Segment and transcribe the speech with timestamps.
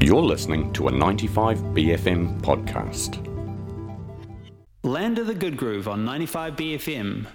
[0.00, 3.24] You're listening to a 95BFM podcast.
[4.84, 7.26] Land of the Good Groove on 95BFM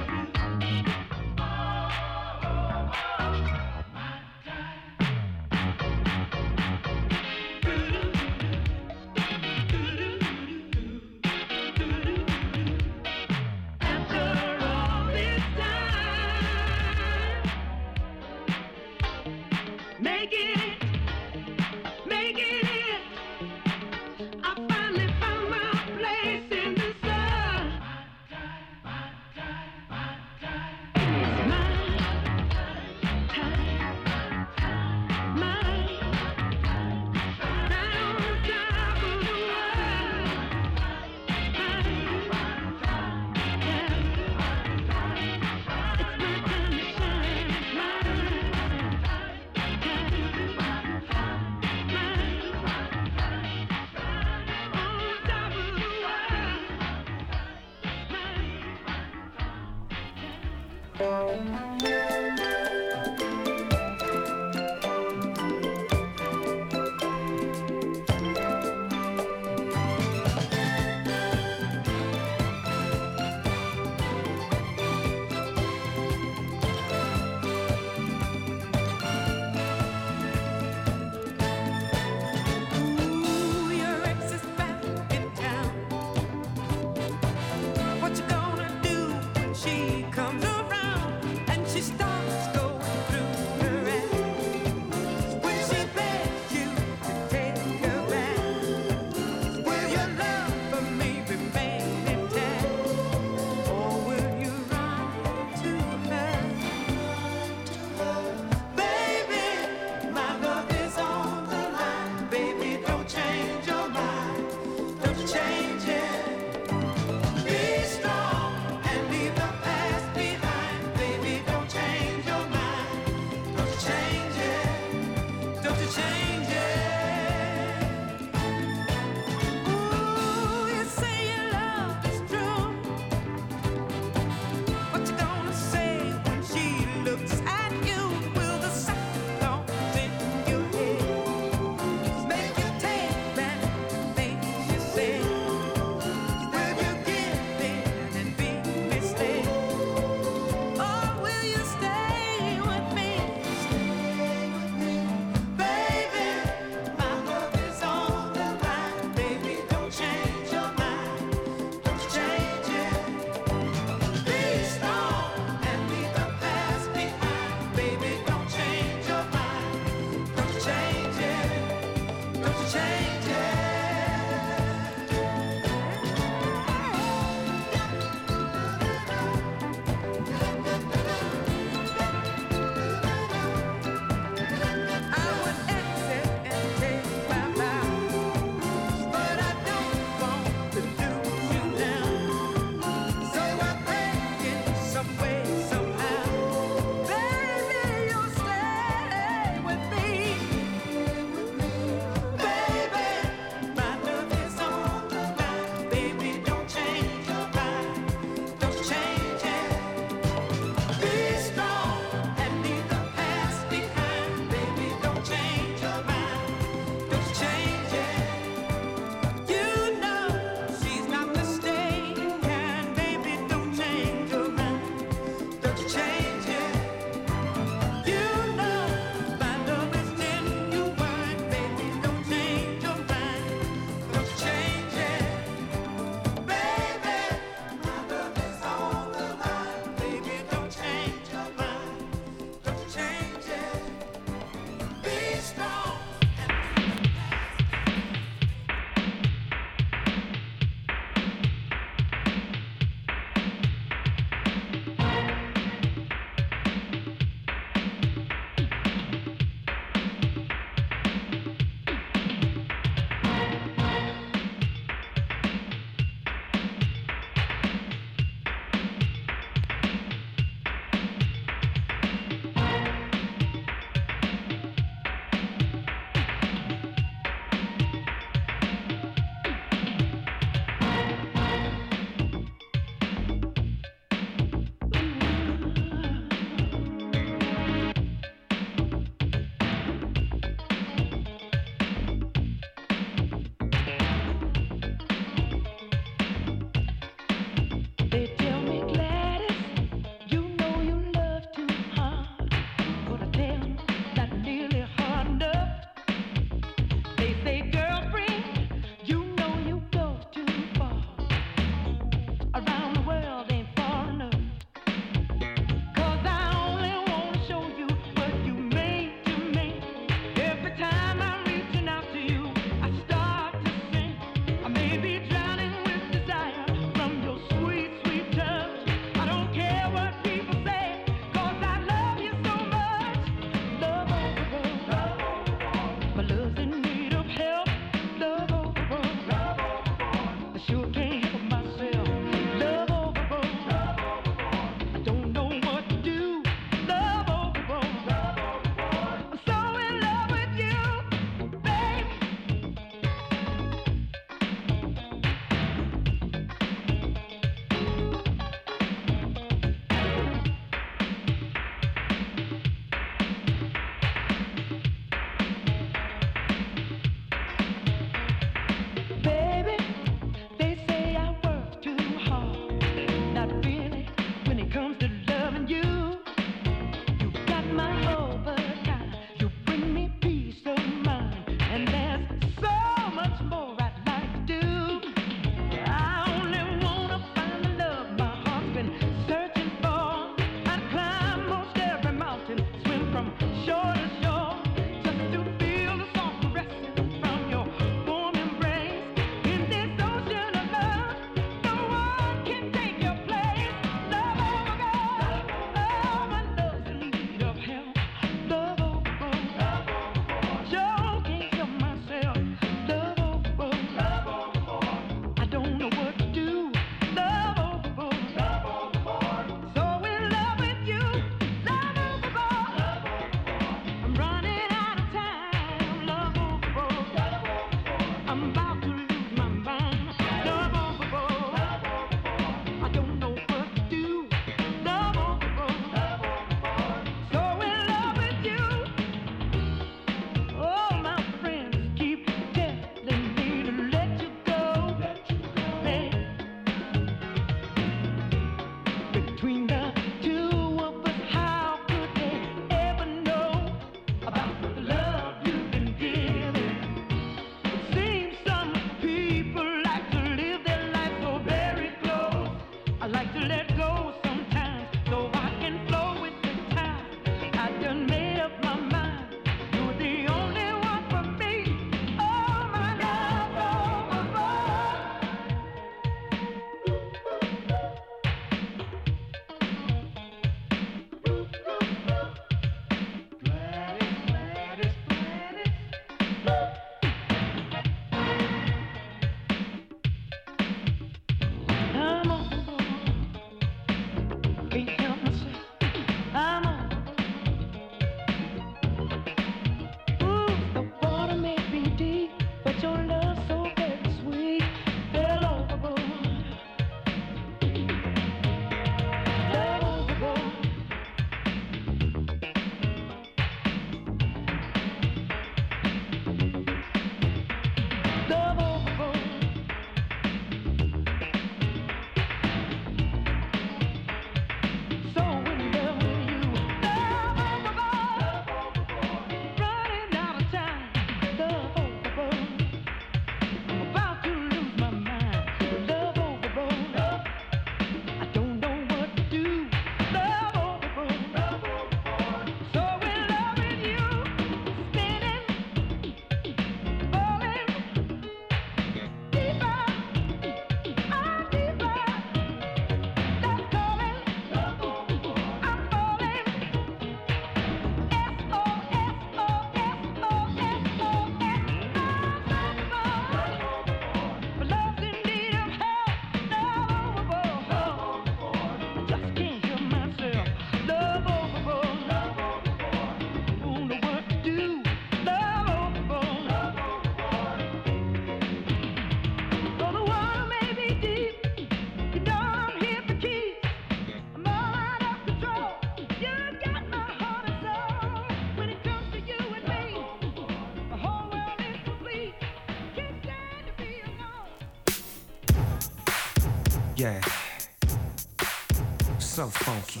[599.38, 600.00] So funky.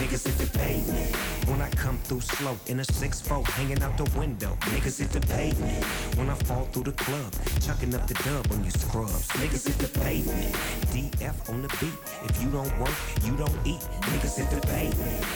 [0.00, 1.14] Niggas hit the pavement
[1.46, 4.56] when I come through slow in a 6-4 hanging out the window.
[4.72, 5.84] Niggas hit the pavement
[6.16, 7.30] when I fall through the club,
[7.60, 9.28] chucking up the dub on you scrubs.
[9.36, 10.54] Niggas hit the pavement.
[10.94, 11.98] DF on the beat.
[12.30, 13.82] If you don't work, you don't eat.
[14.08, 15.26] Niggas hit the pavement.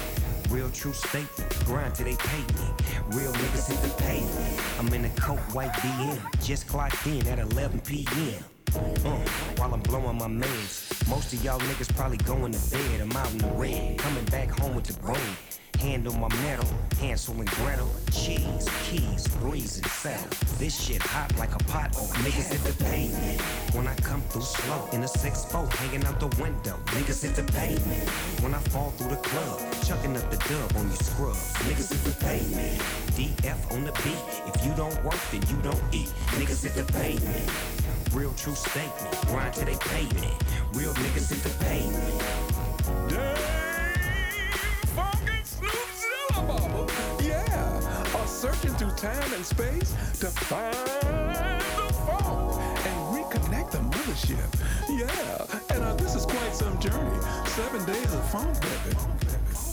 [0.48, 2.68] Real true statement, grind till they pay me.
[3.08, 4.62] Real niggas hit the pavement.
[4.78, 8.42] I'm in a coat white BM, just clocked in at 11 p.m.
[8.76, 9.16] Uh,
[9.56, 11.08] while I'm blowing my meds.
[11.08, 13.00] Most of y'all niggas probably going to bed.
[13.00, 15.16] I'm out in the red, coming back home with the broom.
[15.78, 16.66] Hand on my metal,
[16.98, 20.28] Hansel and Gretel, cheese, keys, breeze and settle.
[20.58, 23.40] This shit hot like a pot of niggas hit the pavement.
[23.74, 27.44] When I come through slow in a 6-4, hanging out the window, niggas hit the
[27.52, 28.08] pavement.
[28.42, 32.12] When I fall through the club, chucking up the dub on you scrubs, niggas hit
[32.12, 32.82] the pavement.
[33.14, 36.92] DF on the beat, if you don't work, then you don't eat, niggas hit the
[36.92, 37.87] pavement.
[38.12, 40.30] Real true statement, grind till they pay me.
[40.72, 42.22] Real niggas the pavement.
[45.98, 46.86] Zilla
[47.22, 54.48] Yeah, are searching through time and space to find the phone and reconnect the mothership.
[54.88, 57.20] Yeah, and uh, this is quite some journey.
[57.46, 59.17] Seven days of phone, baby.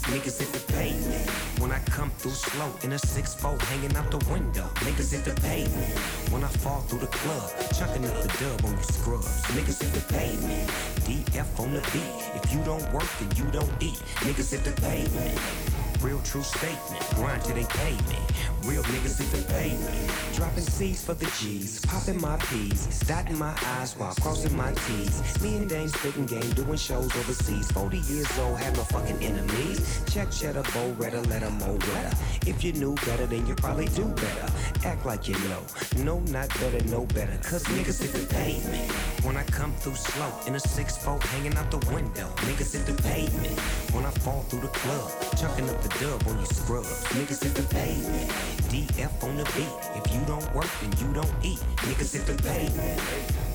[0.05, 4.23] Niggas hit the pavement when I come through slow in a 6-4 hanging out the
[4.31, 4.69] window.
[4.85, 5.97] Niggas hit the pavement
[6.31, 9.41] when I fall through the club, chucking up the dub on you scrubs.
[9.57, 10.69] Niggas hit the pavement.
[11.09, 12.43] DF on the beat.
[12.43, 13.97] If you don't work, then you don't eat.
[14.21, 15.74] Niggas hit the pavement.
[16.05, 18.19] Real true statement, grind till they pay me.
[18.63, 20.11] Real niggas hit the pavement.
[20.35, 25.41] Dropping C's for the G's, popping my P's, dotting my I's while crossing my T's.
[25.41, 27.71] Me and Dane spitting game, doing shows overseas.
[27.71, 30.03] 40 years old, have no fucking enemies.
[30.13, 32.15] Check cheddar, bow redder, let 'em mow wetter.
[32.45, 34.47] If you knew better, then you probably do better.
[34.85, 35.63] Act like you know.
[36.03, 37.35] No, not better, no better.
[37.49, 38.91] Cause niggas hit the pavement.
[39.25, 42.29] When I come through slow in a 6-4 hanging out the window.
[42.45, 43.59] Niggas hit the pavement.
[43.91, 45.09] When I fall through the club,
[45.39, 47.03] chucking up the dub on you scrubs.
[47.13, 48.29] Niggas hit the pavement.
[48.71, 49.67] DF on the beat.
[49.95, 51.59] If you don't work, then you don't eat.
[51.87, 53.01] Niggas hit the pavement.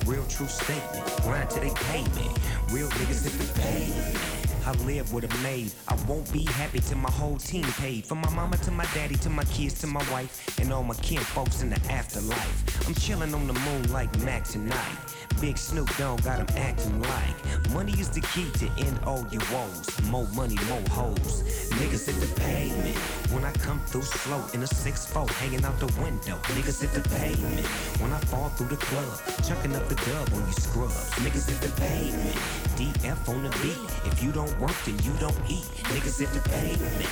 [0.06, 1.06] Real true statement.
[1.22, 2.28] Grind till they pay me.
[2.70, 4.39] Real niggas hit the pavement.
[4.66, 5.72] I live with a maid.
[5.88, 8.06] I won't be happy till my whole team paid.
[8.06, 10.94] From my mama to my daddy to my kids to my wife and all my
[10.94, 12.86] kin folks in the afterlife.
[12.86, 14.96] I'm chilling on the moon like Mac tonight.
[15.40, 19.42] Big Snoop Dogg got 'em acting like money is the key to end all your
[19.52, 19.88] woes.
[20.10, 21.42] More money, more hoes.
[21.78, 22.96] Niggas hit the pavement
[23.32, 26.36] when I come through slow in a 6-4 hanging out the window.
[26.54, 27.66] Niggas hit the pavement
[28.00, 31.10] when I fall through the club, chucking up the dub on you scrubs.
[31.24, 32.36] Niggas hit the pavement.
[32.76, 33.78] DF on the beat.
[34.10, 35.64] If you don't work, then you don't eat.
[35.92, 37.08] Niggas hit the pavement.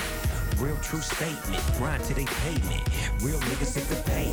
[0.59, 1.63] Real true statement.
[1.77, 2.83] Grind till they pay me.
[3.21, 4.28] Real niggas hit the pavement.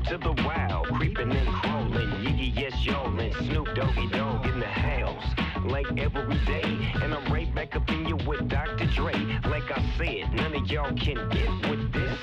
[0.00, 2.08] The to the wild, creeping and crawling.
[2.22, 3.32] Yiggy, yes, y'allin'.
[3.32, 5.24] Snoop Doggy Dog in the house,
[5.64, 6.92] like every day.
[7.02, 8.86] And I'm right back up in you with Dr.
[8.86, 9.12] Dre.
[9.44, 12.18] Like I said, none of y'all can get with this,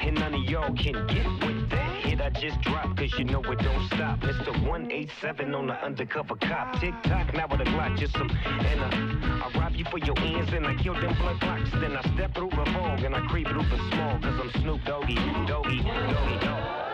[0.00, 2.04] and none of y'all can get with that.
[2.04, 4.20] Hit I just dropped, cause you know it don't stop.
[4.20, 4.52] Mr.
[4.68, 6.80] 187 on the undercover cop.
[6.80, 8.30] Tick tock, now with a Glock, just some.
[8.30, 11.70] And uh, I rob you for your ends, and I kill them blood clots.
[11.72, 14.84] Then I step through the fog, and I creep through the small, cause I'm Snoop
[14.84, 16.85] Doggy, Doggy, Doggy Dog.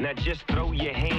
[0.00, 1.09] Now just throw your hands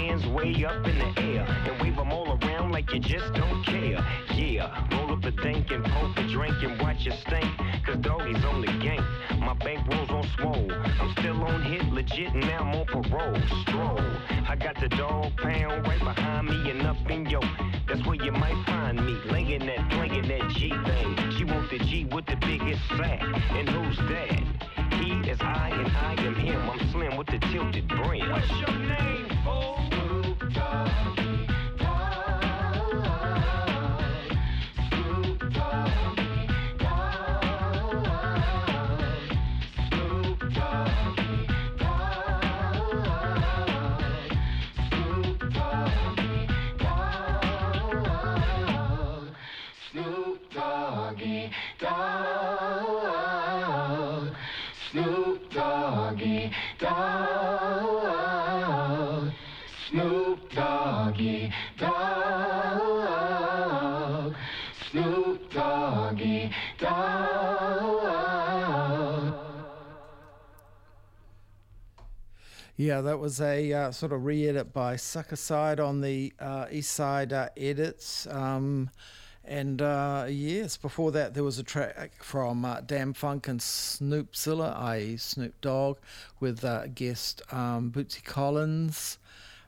[0.42, 4.04] way up in the air and wave them all around like you just don't care.
[4.34, 7.46] Yeah, roll up a dank and poke a drink and watch you stink.
[7.86, 9.06] Cause doggy's on the game.
[9.40, 10.72] My bank rolls on swole.
[10.72, 13.38] I'm still on hit legit and now I'm on parole.
[13.62, 14.00] Stroll.
[14.48, 17.40] I got the dog pound right behind me and up in yo.
[17.88, 19.18] That's where you might find me.
[19.32, 21.32] Laying that, playing that G thing.
[21.38, 23.22] She want the G with the biggest sack.
[23.22, 24.42] And who's that?
[25.02, 26.70] He is I and I am him.
[26.70, 28.32] I'm slim with the tilted brim.
[72.92, 76.92] Yeah, that was a uh, sort of re-edit by Sucker Side on the uh, East
[76.92, 78.28] Side uh, edits.
[78.28, 78.90] Um,
[79.46, 85.16] and uh, yes, before that there was a track from uh, Dâm-Funk and Snoopzilla, i.e.
[85.16, 86.00] Snoop Dogg,
[86.42, 89.20] with uh, guest um, Bootsy Collins.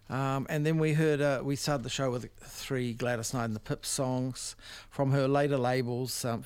[0.09, 3.55] Um, and then we heard, uh, we started the show with three Gladys Knight and
[3.55, 4.57] the Pips songs
[4.89, 6.25] from her later labels.
[6.25, 6.43] Um,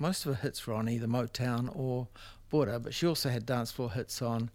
[0.00, 2.08] most of her hits were on either Motown or
[2.50, 4.50] Buddah, but she also had dance floor hits on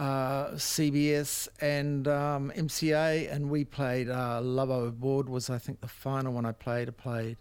[0.00, 5.88] uh, CBS and um, MCA, and we played uh, Love Overboard was I think the
[5.88, 6.88] final one I played.
[6.88, 7.36] I played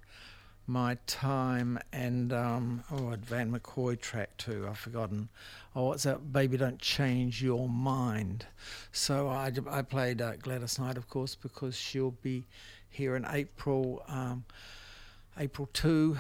[0.68, 4.68] My Time and um, oh, Van McCoy track too.
[4.70, 5.30] I've forgotten.
[5.74, 6.34] Oh, what's that?
[6.34, 8.46] Baby, don't change your mind.
[8.92, 12.46] So I, I played uh, Gladys Knight, of course, because she'll be
[12.90, 14.04] here in April.
[14.10, 14.44] Um,
[15.38, 16.18] April two.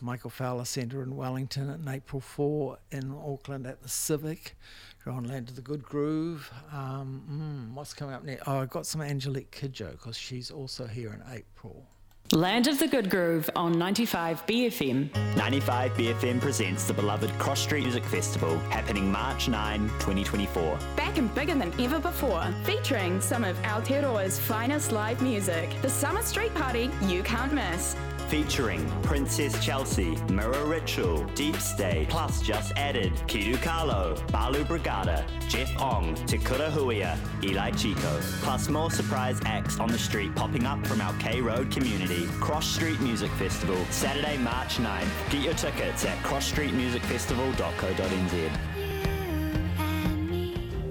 [0.00, 4.56] Michael Fowler Centre in Wellington, and April 4 in Auckland at the Civic.
[5.04, 6.50] You're on Land of the Good Groove.
[6.72, 8.44] Um, mm, what's coming up next?
[8.46, 11.84] Oh, I've got some Angelique Kidjo because she's also here in April.
[12.30, 15.36] Land of the Good Groove on 95 BFM.
[15.36, 20.78] 95 BFM presents the beloved Cross Street Music Festival happening March 9, 2024.
[20.96, 25.68] Back and bigger than ever before, featuring some of Aotearoa's finest live music.
[25.82, 27.96] The Summer Street Party you can't miss.
[28.32, 35.70] Featuring Princess Chelsea, Mirror Ritual, Deep State, plus just added Kiru Carlo, Balu Brigada, Jeff
[35.78, 40.86] Ong, Te Kura Huia, Eli Chico, plus more surprise acts on the street popping up
[40.86, 42.26] from our K Road community.
[42.40, 45.30] Cross Street Music Festival, Saturday, March 9th.
[45.30, 48.71] Get your tickets at crossstreetmusicfestival.co.nz.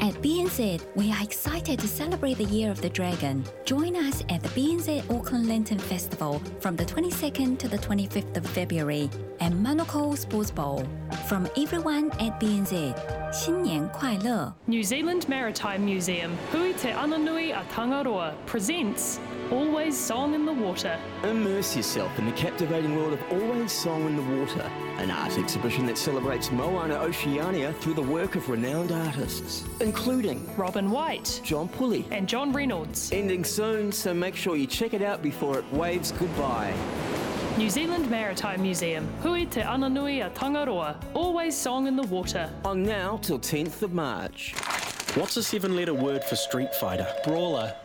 [0.02, 3.44] At BNZ, we are excited to celebrate the Year of the Dragon.
[3.66, 8.44] Join us at the BNZ Auckland Lantern Festival from the 22nd to the 25th of
[8.48, 9.12] February
[9.42, 10.84] at Manukau Sports Bowl.
[11.28, 12.96] From everyone at BNZ,
[13.32, 14.52] 新年快乐!
[14.66, 19.20] New Zealand Maritime Museum, Hui Te Ananui a Tangaroa presents
[19.52, 20.98] Always Song in the Water.
[21.24, 24.62] Immerse yourself in the captivating world of Always Song in the Water,
[24.98, 30.90] an art exhibition that celebrates Moana Oceania through the work of renowned artists, including Robin
[30.90, 33.12] White, John Pule, and John Reynolds.
[33.12, 36.74] Ending soon, so make sure you check it out before it waves goodbye.
[37.58, 42.50] New Zealand Maritime Museum, Hui Te Ananui a Tangaroa, Always Song in the Water.
[42.64, 44.56] On now till 10th of March.
[45.16, 47.06] What's a seven letter word for Street Fighter?
[47.26, 47.76] Brawler.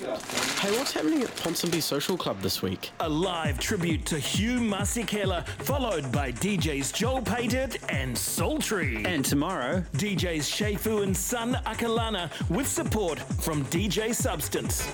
[0.00, 2.92] Hey, what's happening at Ponsonby Social Club this week?
[3.00, 9.04] A live tribute to Hugh Masekela, followed by DJs Joel Pated and Sultry.
[9.04, 14.88] And tomorrow, DJs Shefu and Sun Akalana with support from DJ Substance.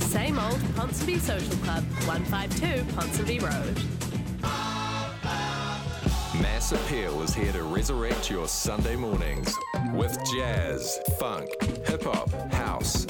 [0.00, 4.00] Same old Ponsonby Social Club, 152 Ponsonby Road.
[6.42, 9.54] Mass Appeal is here to resurrect your Sunday mornings
[9.94, 11.48] with jazz, funk,
[11.86, 13.06] hip hop, house,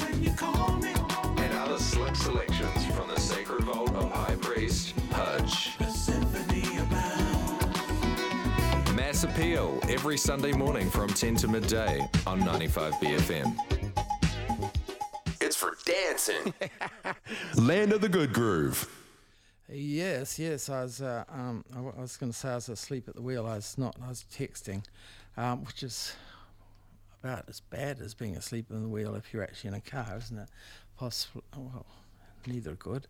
[9.41, 13.57] Mass Appeal every Sunday morning from 10 to midday on 95 BFM.
[15.41, 16.53] It's for dancing.
[17.57, 18.89] Land of the Good Groove.
[19.69, 20.69] Yes, yes.
[20.69, 21.01] I was.
[21.01, 23.47] Uh, um, I, w- I was going to say I was asleep at the wheel.
[23.47, 23.97] I was not.
[24.05, 24.85] I was texting,
[25.37, 26.13] um, which is
[27.23, 30.17] about as bad as being asleep in the wheel if you're actually in a car,
[30.19, 30.49] isn't it?
[30.99, 31.45] Possible.
[31.57, 31.87] Well,
[32.47, 33.07] neither good.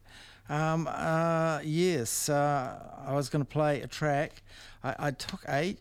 [0.48, 4.42] Um, uh, yes, uh, I was going to play a track.
[4.84, 5.78] I, I took eight.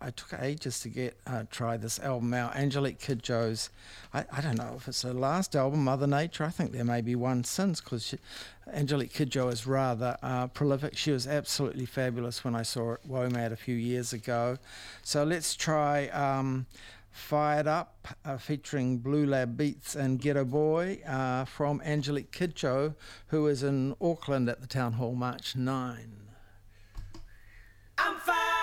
[0.00, 2.54] I, took ages to get uh, try this album out.
[2.56, 3.70] Angelique Kidjo's.
[4.12, 6.44] I, I don't know if it's her last album, Mother Nature.
[6.44, 8.14] I think there may be one since because
[8.72, 10.96] Angelique Kidjo is rather uh, prolific.
[10.96, 14.58] She was absolutely fabulous when I saw her at WOMAD a few years ago.
[15.02, 16.66] So let's try um,
[17.10, 22.94] Fired Up uh, featuring Blue Lab Beats and Ghetto Boy uh, from Angelique Kidjo,
[23.28, 26.12] who is in Auckland at the Town Hall March 9.
[27.98, 28.59] I'm fired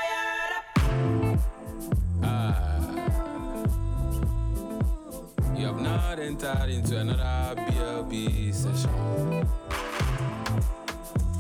[5.58, 9.48] You have not entered into another BLB session.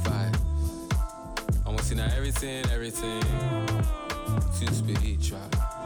[0.03, 0.35] Five.
[1.67, 3.21] Almost in everything, everything.
[4.59, 5.76] Too spiritual.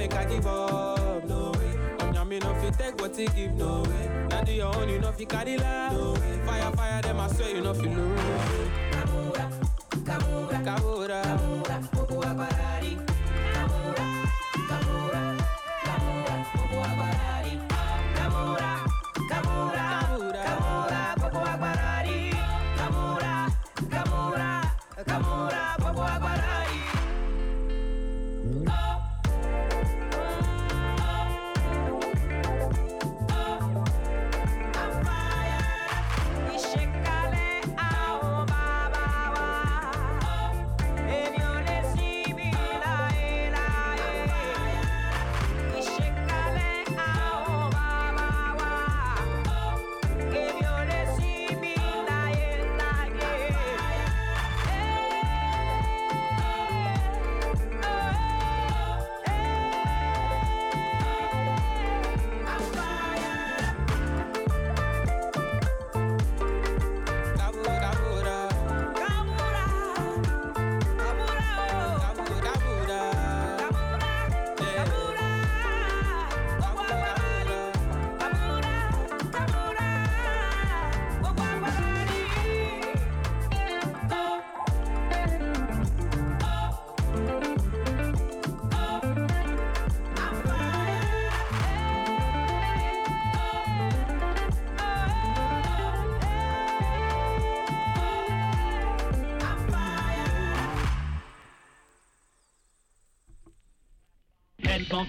[0.00, 2.16] Make I give up, no way.
[2.18, 4.26] On me no fit take what he give, no way.
[4.30, 5.90] Now do your own, you know fi carry la.
[5.90, 6.40] No way.
[6.46, 8.19] Fire, fire, them I swear you know fi lose.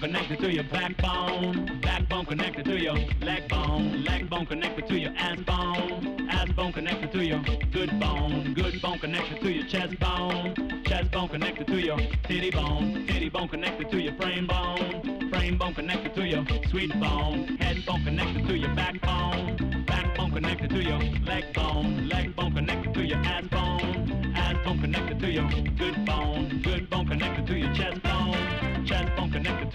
[0.02, 1.80] connected to your backbone.
[1.80, 4.02] Backbone connected to your leg bone.
[4.02, 6.28] Leg bone connected to your ass bone.
[6.28, 8.52] Ass bone connected to your good bone.
[8.52, 10.82] Good bone connected to your chest bone.
[10.86, 13.06] Chest bone connected to your titty bone.
[13.06, 15.30] Titty bone connected to your frame bone.
[15.30, 17.56] Frame bone connected to your sweet bone.
[17.58, 19.84] Head bone connected to your backbone.
[19.86, 22.08] Backbone connected to your leg bone.
[22.08, 24.34] Leg bone connected to your ass bone.
[24.34, 26.31] Ass bone connected to your good bone.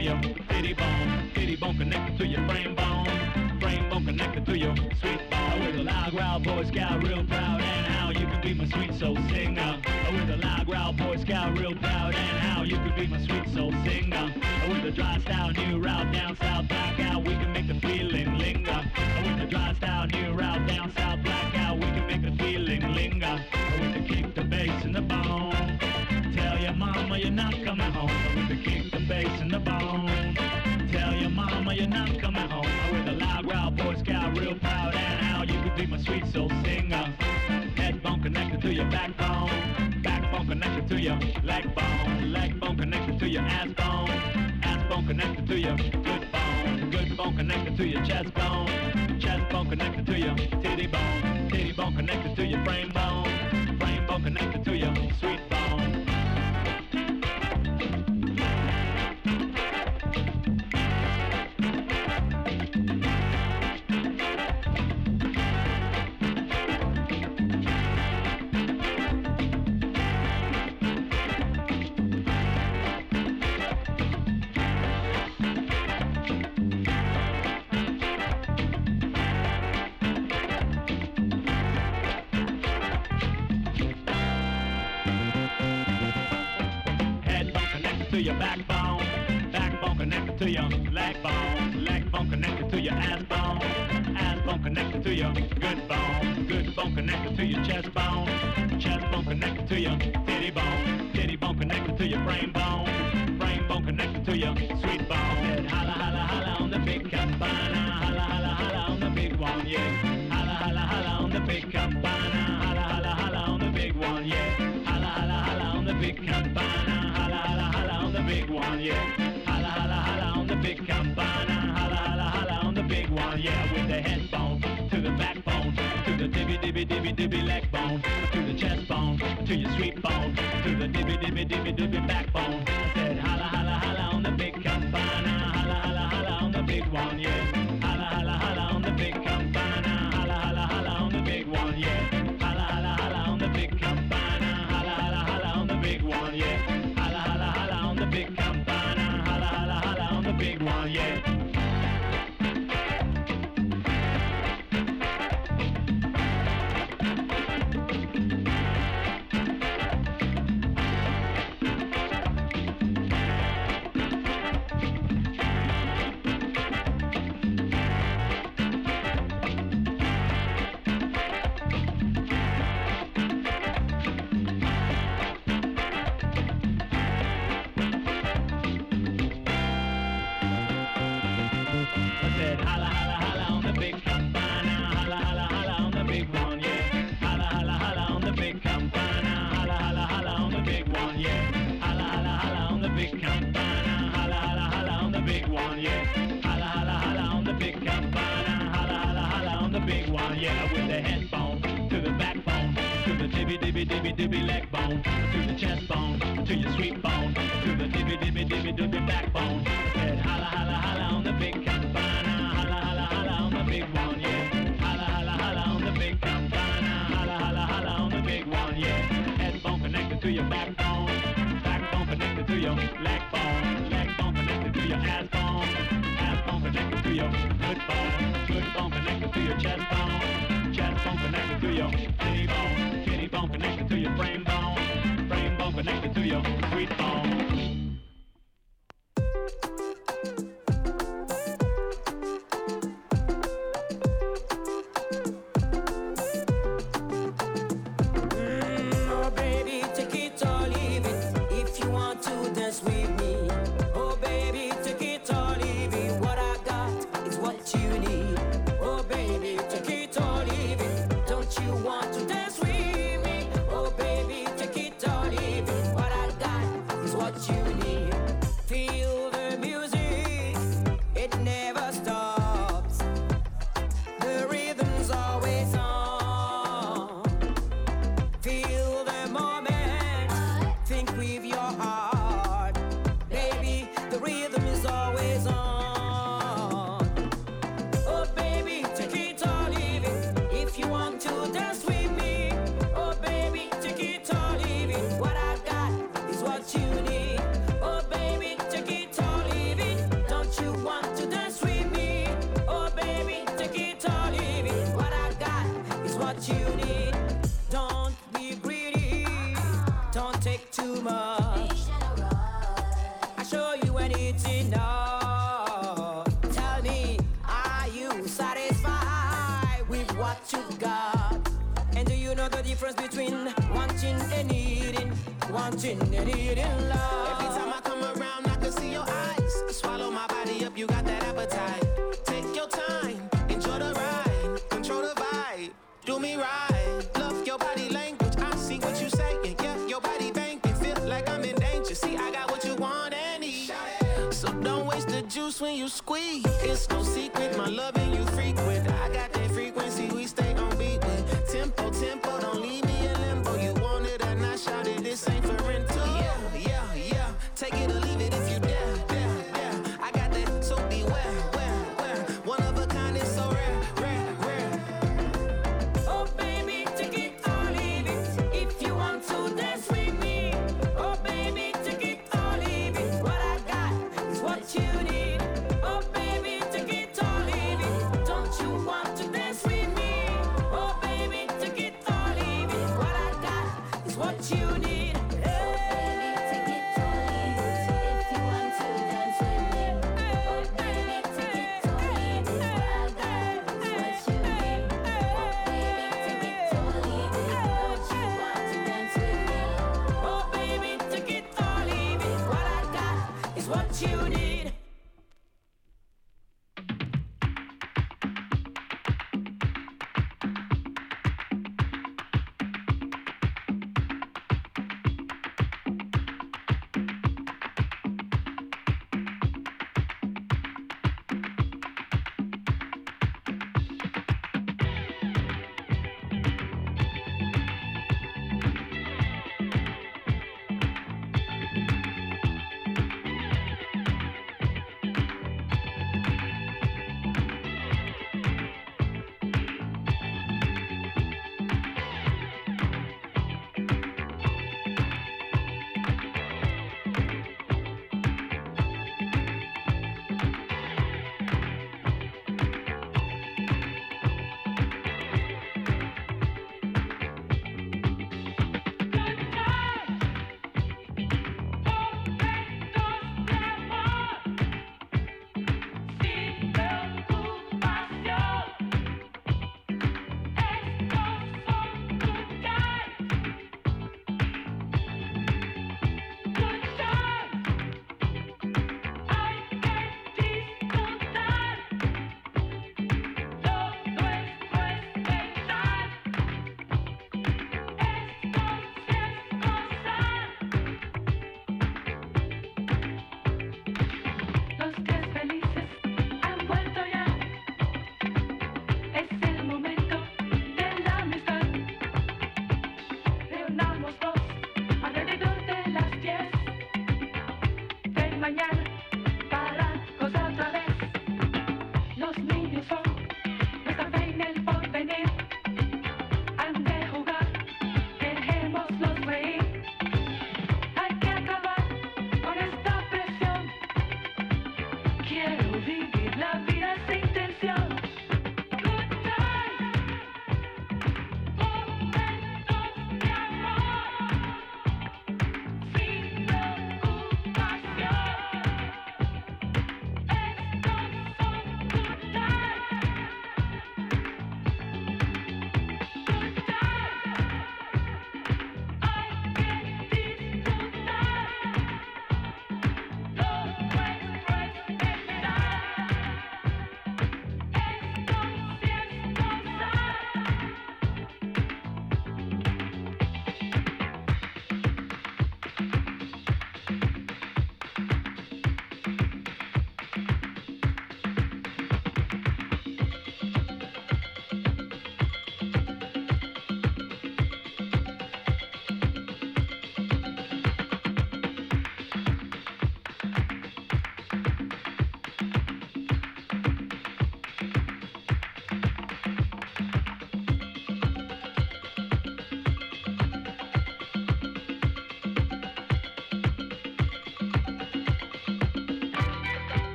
[0.00, 1.30] to your titty bone.
[1.34, 3.60] Titty bone connected to your frame bone.
[3.60, 5.66] Frame bone connected to your sweet bone.
[5.66, 7.60] With a loud growl, boy scout, real proud.
[7.60, 9.80] And how you could be my sweet soul singer.
[10.12, 12.14] With a loud growl, boy scout, real proud.
[12.14, 14.32] And how you could be my sweet soul singer.
[14.68, 16.68] With a dry style, new route down south.
[16.68, 16.99] Back
[36.10, 37.14] sweet soul singer.
[37.76, 40.02] Head bone connected to your backbone.
[40.02, 42.32] Backbone connected to your leg bone.
[42.32, 44.10] Leg bone connected to your ass bone.
[44.62, 46.90] Ass bone connected to your good bone.
[46.90, 48.89] Good bone connected to your chest bone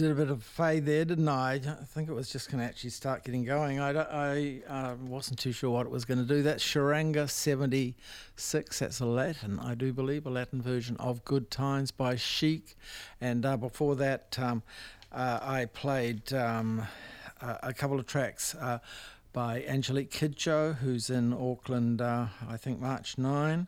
[0.00, 1.56] did a bit of fade there, didn't I?
[1.56, 3.80] I think it was just going to actually start getting going.
[3.80, 6.42] I, I uh, wasn't too sure what it was going to do.
[6.42, 8.78] That's Charanga 76.
[8.78, 12.78] That's a Latin, I do believe, a Latin version of Good Times by Chic.
[13.20, 14.62] And uh, before that, um,
[15.12, 16.86] uh, I played um,
[17.42, 18.78] a, a couple of tracks uh,
[19.34, 23.66] by Angelique Kidjo, who's in Auckland, uh, I think March 9.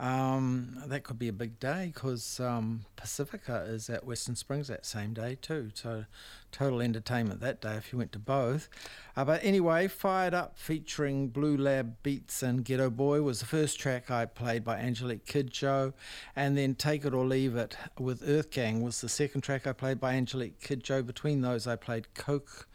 [0.00, 4.86] Um, that could be a big day because um, Pasifika is at Western Springs that
[4.86, 5.72] same day too.
[5.74, 6.06] So
[6.50, 8.70] total entertainment that day if you went to both.
[9.14, 13.78] Uh, but anyway, Fired Up featuring Blue Lab Beats and Ghetto Boy was the first
[13.78, 15.92] track I played by Angelique Kidjo.
[16.34, 19.74] And then Take It or Leave It with Earth Gang was the second track I
[19.74, 21.04] played by Angelique Kidjo.
[21.04, 22.66] Between those, I played Coke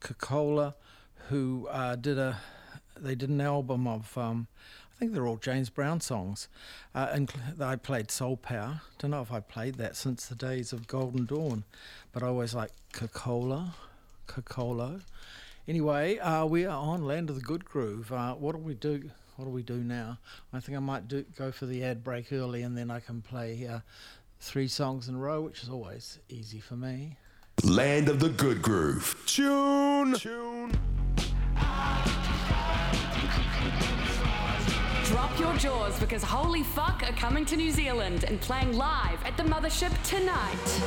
[0.00, 0.74] Coca-Cola,
[1.30, 2.38] who uh, did a
[2.98, 4.46] they did an album of um,
[4.96, 6.48] I think they're all James Brown songs,
[6.94, 7.30] uh, and
[7.60, 8.80] I played Soul Power.
[8.98, 11.64] Don't know if I played that since the days of Golden Dawn,
[12.12, 13.74] but I always like Coca-Cola,
[14.26, 15.02] Coca-Cola.
[15.68, 18.10] Anyway, uh, we are on Land of the Good Groove.
[18.10, 19.10] Uh, what do we do?
[19.36, 20.16] What do we do now?
[20.54, 23.20] I think I might do go for the ad break early, and then I can
[23.20, 23.80] play uh,
[24.40, 27.18] three songs in a row, which is always easy for me.
[27.64, 29.22] Land of the Good Groove.
[29.26, 30.14] Tune.
[30.14, 30.72] Tune.
[35.06, 39.36] Drop your jaws because Holy Fuck are coming to New Zealand and playing live at
[39.36, 40.82] the mothership tonight.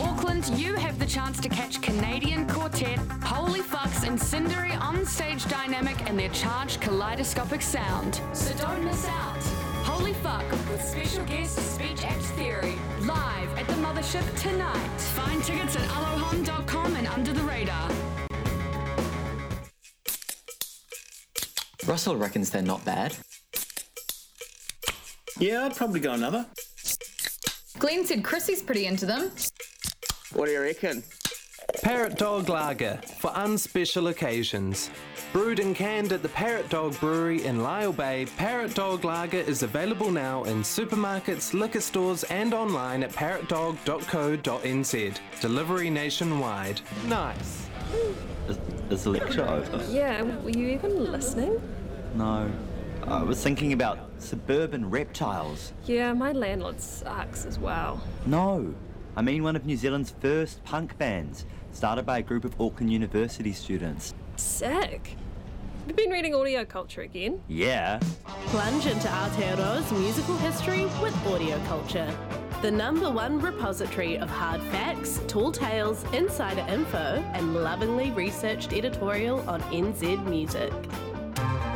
[0.00, 5.44] Auckland, you have the chance to catch Canadian quartet Holy Fucks and Cindery on stage
[5.50, 8.22] dynamic and their charged kaleidoscopic sound.
[8.32, 9.42] So don't miss out.
[9.84, 14.98] Holy Fuck with special guest Speech Act Theory live at the mothership tonight.
[15.14, 17.90] Find tickets at alohom.com and under the radar.
[21.86, 23.16] Russell reckons they're not bad.
[25.38, 26.46] Yeah, I'd probably go another.
[27.78, 29.30] Glenn said Chrissy's pretty into them.
[30.32, 31.02] What do you reckon?
[31.82, 34.90] Parrot Dog Lager for unspecial occasions.
[35.32, 39.62] Brewed and canned at the Parrot Dog Brewery in Lyall Bay, Parrot Dog Lager is
[39.62, 45.40] available now in supermarkets, liquor stores, and online at parrotdog.co.nz.
[45.40, 46.80] Delivery nationwide.
[47.06, 47.68] Nice.
[48.92, 49.82] Is, the lecture over?
[49.90, 51.58] Yeah, were you even listening?
[52.14, 52.52] No.
[53.06, 55.72] I was thinking about suburban reptiles.
[55.86, 58.02] Yeah, my landlord sucks as well.
[58.26, 58.74] No.
[59.16, 62.92] I mean one of New Zealand's first punk bands, started by a group of Auckland
[62.92, 64.12] University students.
[64.36, 65.16] Sick.
[65.86, 67.42] Have been reading audio culture again?
[67.48, 67.98] Yeah.
[68.46, 72.08] Plunge into Aotearoa's musical history with audio culture.
[72.62, 79.40] The number one repository of hard facts, tall tales, insider info, and lovingly researched editorial
[79.50, 80.70] on NZ music.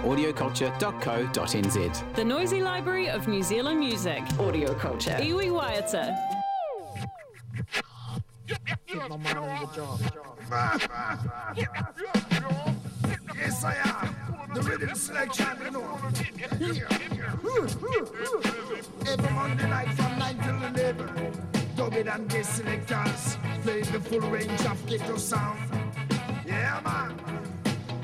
[0.04, 2.14] audioculture.co.nz.
[2.14, 4.22] The Noisy Library of New Zealand Music.
[4.38, 5.18] Audio culture.
[5.20, 6.16] Iwi Waiata.
[13.38, 14.54] Yes, I am.
[14.54, 15.98] The rhythm selection, you know.
[19.06, 21.42] Every Monday night from 9 till 11.
[21.76, 25.58] Dub it and bass selectors play the full range of ghetto sound.
[26.46, 27.14] Yeah, man.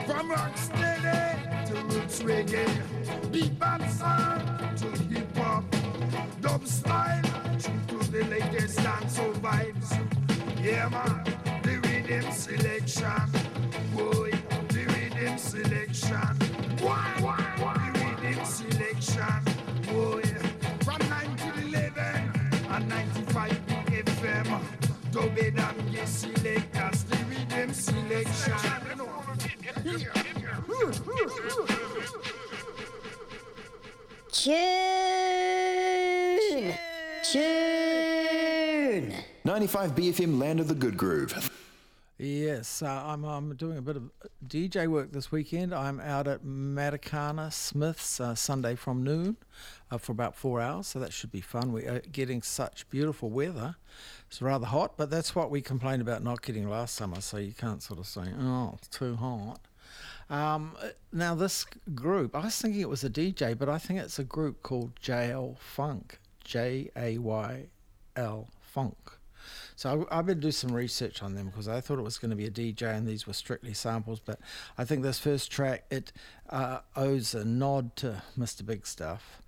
[0.07, 2.69] From rock steady to roots reggae,
[3.33, 5.65] bebop sound to hip hop,
[6.41, 7.23] dub style
[7.61, 9.91] to the latest dancehall vibes.
[10.63, 11.25] Yeah, man.
[11.63, 13.52] The rhythm selection,
[15.43, 16.17] selection,
[16.81, 17.91] why, why, why?
[17.95, 19.23] The rhythm selection,
[19.89, 20.23] oh, boy.
[20.85, 22.05] From 9 to 11
[22.71, 23.53] and 95
[23.87, 24.49] FM,
[25.11, 27.05] dub it and get selectors.
[27.05, 28.53] The rhythm selection.
[34.33, 35.63] Tune!
[37.23, 39.15] Tune!
[39.45, 41.51] 95 BFM Land of the Good Groove.
[42.23, 44.05] Yes, uh, I'm, I'm doing a bit of
[44.47, 45.75] DJ work this weekend.
[45.75, 49.37] I'm out at Matakana Smith's uh, Sunday from noon
[49.91, 51.73] uh, for about four hours, so that should be fun.
[51.73, 53.75] We are getting such beautiful weather.
[54.29, 57.55] It's rather hot, but that's what we complained about not getting last summer, so you
[57.55, 59.67] can't sort of say, oh, it's too hot.
[60.31, 63.99] Um, uh, now, this group, I was thinking it was a DJ, but I think
[63.99, 66.21] it's a group called JL Funk.
[66.45, 67.67] J A Y
[68.15, 69.02] L Funk.
[69.77, 72.31] So I, I better do some research on them because I thought it was going
[72.31, 74.21] to be a DJ and these were strictly samples.
[74.21, 74.41] But
[74.77, 76.13] I think this first track it
[76.51, 78.65] uh, owes a nod to Mr.
[78.65, 79.43] Big Stuff,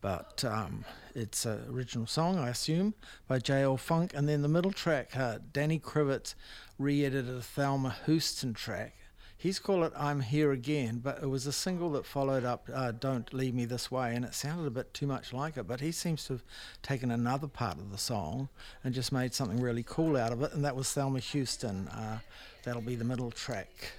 [0.00, 2.94] but um, it's an original song I assume
[3.28, 3.76] by J.L.
[3.76, 4.12] Funk.
[4.14, 6.34] And then the middle track, uh, Danny Krivit
[6.78, 8.94] re-edited a Thelma Houston track.
[9.42, 12.92] He's called it I'm Here Again, but it was a single that followed up uh,
[12.92, 15.66] Don't Leave Me This Way, and it sounded a bit too much like it.
[15.66, 16.44] But he seems to have
[16.80, 18.50] taken another part of the song
[18.84, 21.88] and just made something really cool out of it, and that was Thelma Houston.
[21.88, 22.20] Uh,
[22.62, 23.90] that'll be the middle track.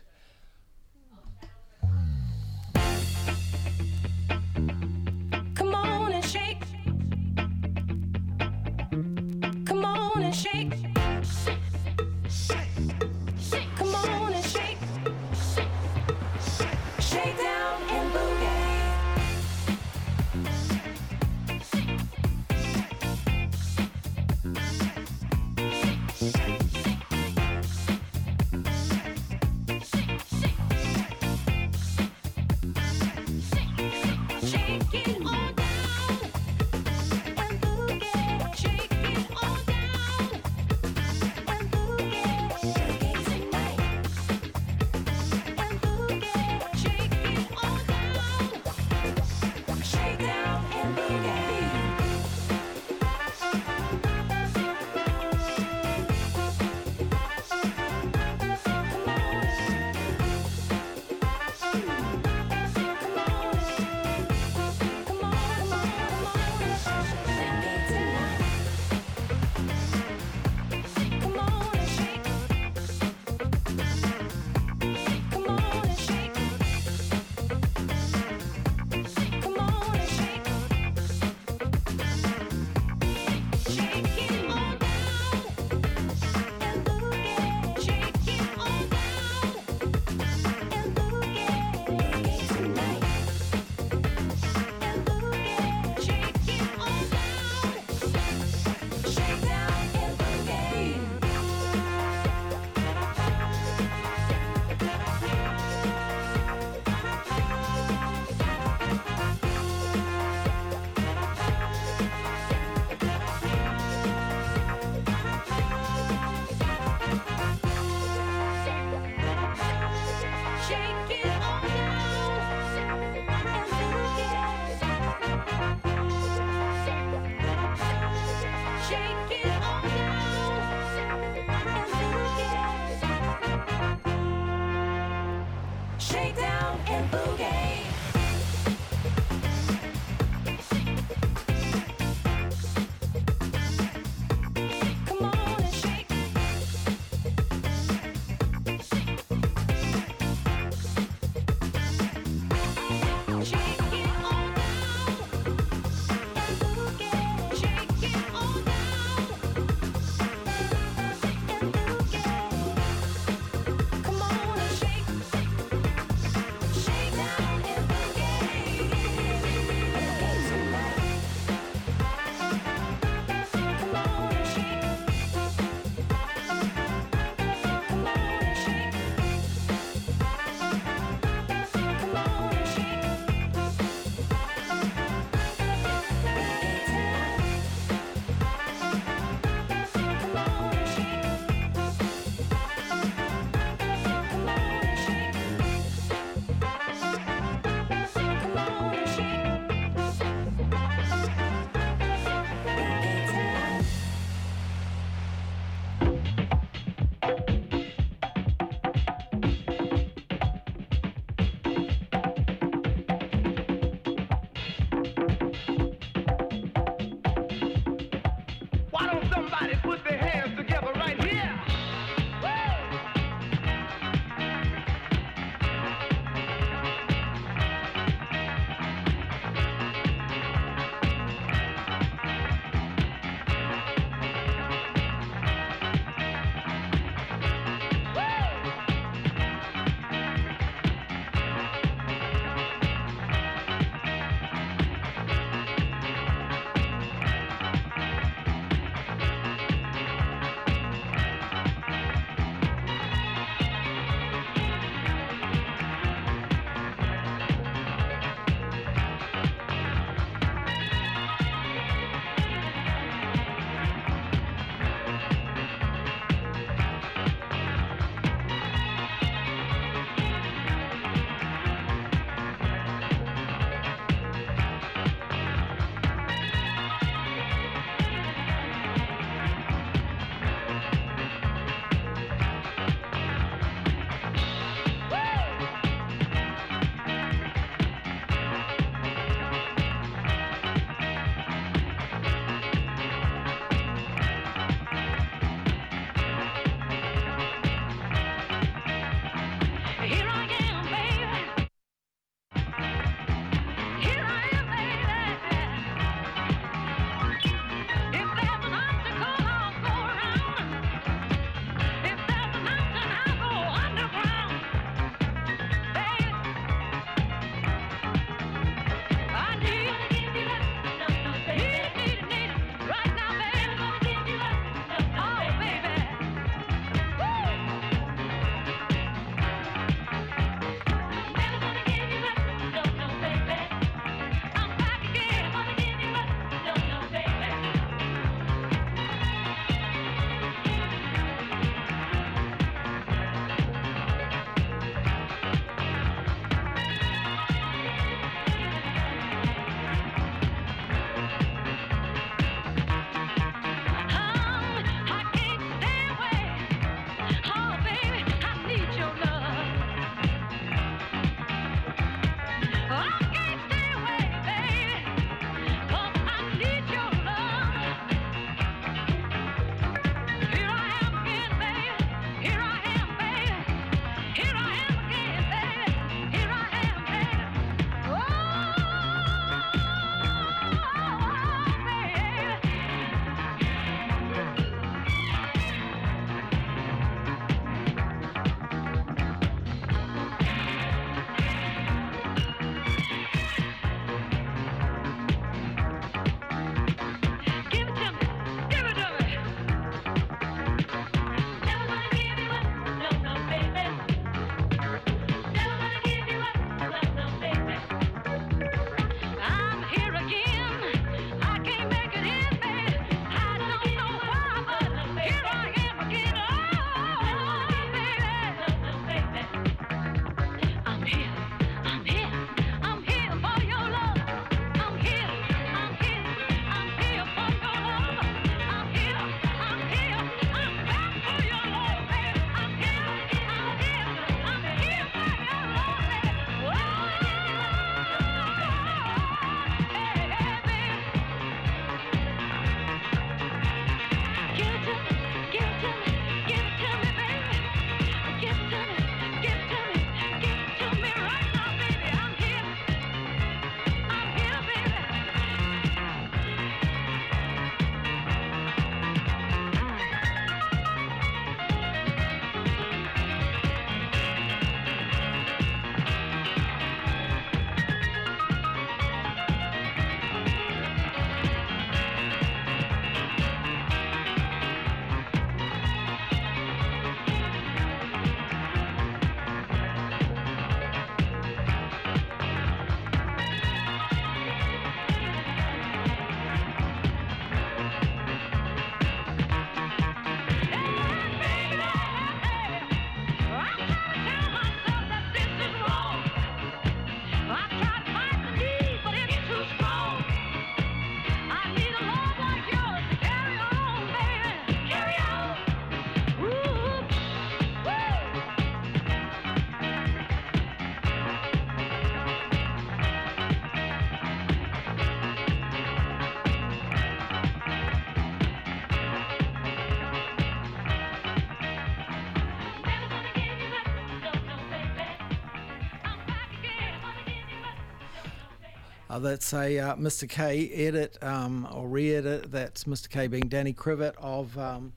[529.24, 530.28] That's a uh, Mr.
[530.28, 532.52] K edit um, or re-edit.
[532.52, 533.10] That's Mr.
[533.10, 534.92] K being Danny Krivit of um,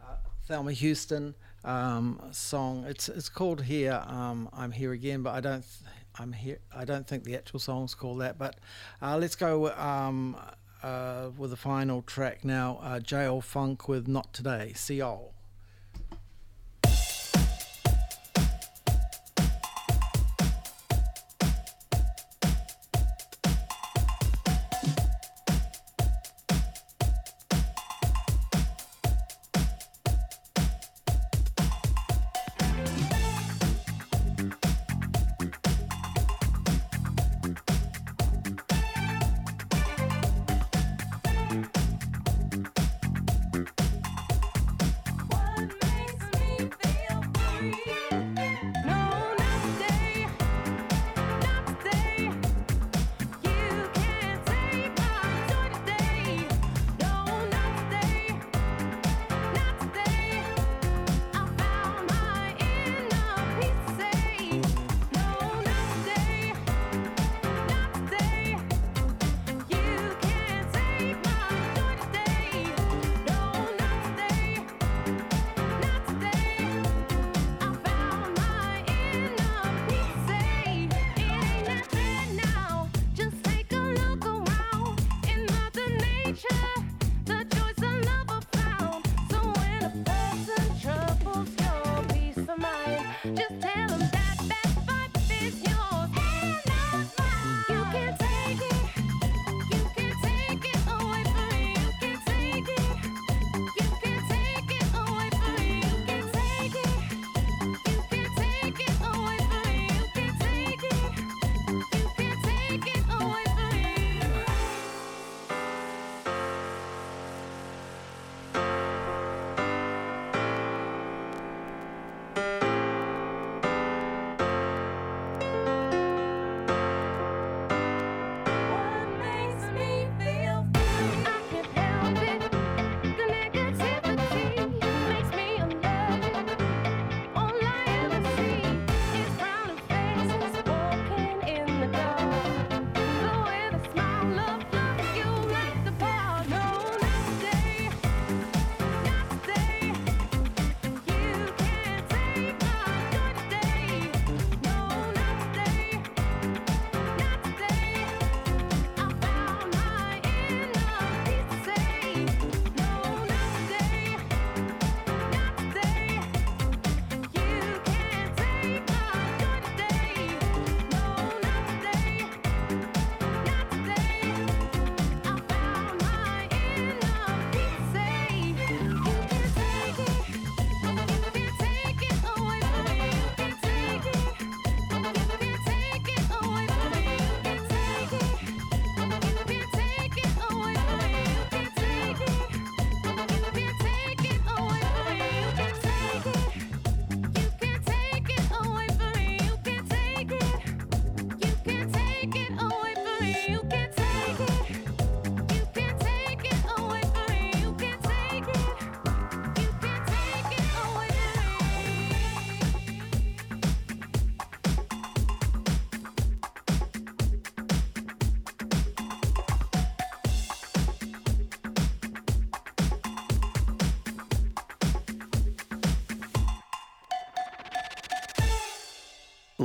[0.00, 0.14] uh,
[0.46, 2.84] Thelma Houston um, song.
[2.86, 4.00] It's it's called here.
[4.06, 5.62] Um, I'm here again, but I don't.
[5.62, 6.60] Th- I'm here.
[6.72, 8.38] I don't think the actual song's called that.
[8.38, 8.60] But
[9.02, 10.36] uh, let's go um,
[10.84, 12.78] uh, with the final track now.
[12.80, 14.72] Uh, JL Funk with Not Today.
[14.76, 15.02] See